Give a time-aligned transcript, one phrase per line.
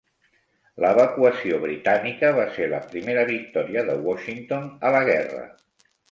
[0.83, 5.45] L'evacuació britànica va ser la primera victòria de Washington a la guerra.